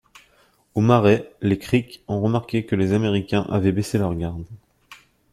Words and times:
Au 0.73 0.81
marais, 0.81 1.31
les 1.41 1.59
Creeks 1.59 2.01
ont 2.07 2.21
remarqué 2.21 2.65
que 2.65 2.75
les 2.75 2.93
Américains 2.93 3.45
avaient 3.49 3.71
baissé 3.71 3.99
leur 3.99 4.15
garde. 4.15 4.45